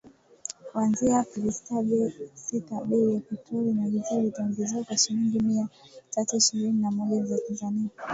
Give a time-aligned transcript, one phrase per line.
[0.71, 1.51] kuanzia Aprili
[2.45, 5.67] sita bei ya petroli na dizeli itaongezeka kwa shilingi mia
[6.11, 7.89] tatu ishirini na moja za Tanzania.